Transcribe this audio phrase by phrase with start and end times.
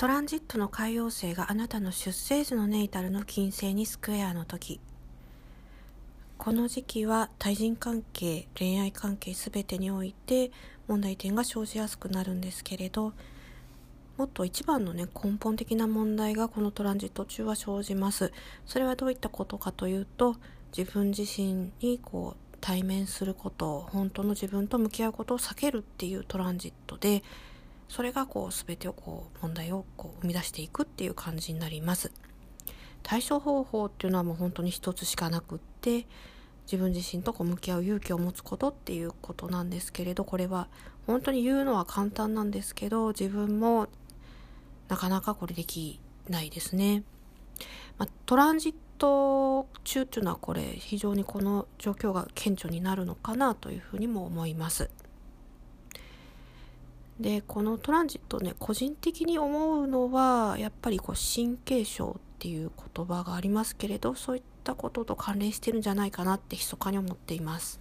[0.00, 4.80] トランジットの海洋星があなたの出生時のネイタルの金星にスクエアの時。
[6.38, 10.52] この時期は対人関係恋愛関係全てにおいて
[10.88, 13.12] 問題点が生じやすくなるんですけれど
[14.16, 18.32] もっと一番のね根本的な問題がこのトランジット中は生じます。
[18.64, 20.36] それはどういったことかというと
[20.74, 27.22] 自分自身にこう対面すること本当の自分と向き合うことを避けるっていうトランジットで
[27.90, 32.12] それがこう全てをこう問題をこう生み出していくっていう感じになります。
[33.02, 36.06] 対処方法っていうのはもう本当に一つしかなくって
[36.66, 40.68] 自分自身とこう向き合う勇気を持つことっていうことなんですけれどこれは
[41.08, 43.88] 本当に言うのは簡単なんですけど自分も
[44.88, 47.02] なかなかこれできないですね、
[47.98, 54.90] まあ、トランジット中っていうのはこれ非常にこの状況が顕著になるのかなというふうにも思います。
[57.20, 67.78] でこのトランジットね個人的に思うのはやっぱりこう神経症っていう言葉がありますけれどそういったことと関連してるんじゃないかなって密かに思っています。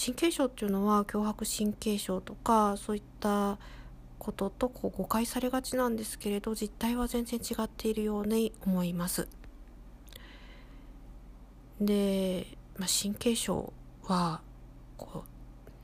[0.00, 3.58] 神経症っていうのは強迫神経症とかそういった
[4.20, 9.26] こととこう誤解されがちなんですけれど実態は全然違っているように思います。
[11.80, 13.72] で、まあ、神経症
[14.04, 14.40] は
[14.96, 15.37] こう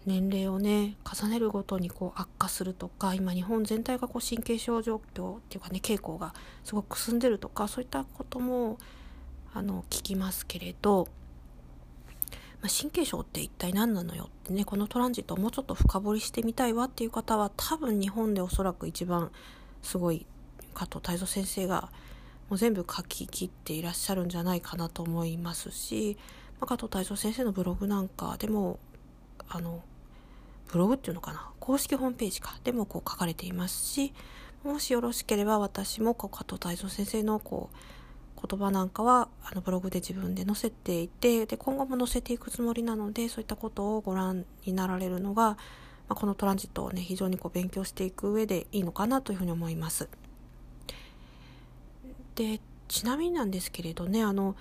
[0.06, 8.78] 年齢をね重ねるごとにこう悪化するとか今日本全体がこう神経症状況っていうかね傾向がすごく進んでるとかそういったことも
[9.54, 11.08] あの聞きますけれど、
[12.60, 19.30] まあ、神経症って一体何なのよってねこのトランジットをもうちょっと深掘りしてみたいわっていう方は多分日本でおそらく一番
[19.82, 20.26] すごい
[20.74, 21.90] 加藤泰造先生が
[22.50, 26.18] もう全部書き切っていらっしゃるんじゃないかなと思いますし、
[26.60, 28.78] まあ、加藤泰造先生のブログなんかでも
[29.48, 29.82] あの
[30.72, 31.50] ブログっていうのかな？
[31.60, 34.12] 公式ホームページかでもこう書かれていますし
[34.64, 37.76] もしよろしければ私もこう加藤泰造先生のこう
[38.46, 45.56] 言葉なんかはあのブログで自分で載せていてで今後も載せていくつもりなのでそういったことをご覧になられるのが、ま
[46.10, 50.08] あ、このトランジットをね非常にこう勉強していく上でいいのかなというふうに思います。
[52.34, 54.56] でちなみになんですけれどねあの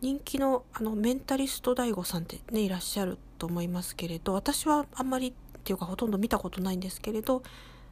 [0.00, 5.34] 人気のあのメンタリスト DAIGO さんってねいらっしゃると思いますけれど私はあんまり
[5.68, 7.42] ていうかほとんど見たことないんですけれど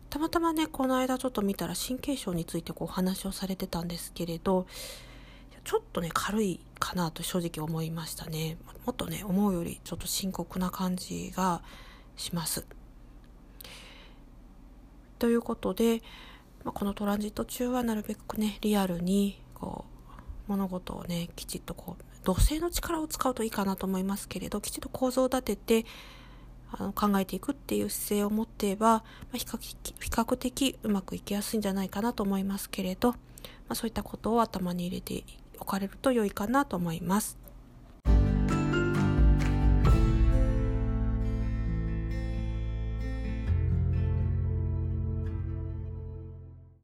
[0.09, 4.66] たまたまねこの間ちょっと見たら神経症についてこう話をされてたんですけれど
[5.62, 8.56] ちょっとね軽いかなと正直思いましたね。
[8.86, 11.60] もっとね思うよりちょっと深刻な感じが
[12.16, 12.65] します。
[15.19, 16.03] ということで、
[16.65, 19.84] まあ、このトランジット中はなるべくねリアルにこ
[20.47, 25.86] う物事をねきちっとこう土星の力を使うといいかなと思いますけれどきちっと構造を立てて
[26.71, 29.04] あの考えていくっていう姿勢を持っていば、ま
[29.34, 33.16] あ、比較的比較的うまくいきやすいんじゃないかなと思いますけれど、ま
[33.71, 35.25] あ、そういったことを頭に入れて
[35.59, 37.46] おかれると良いかなと思います。